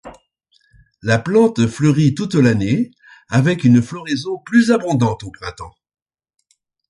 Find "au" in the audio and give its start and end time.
5.23-5.29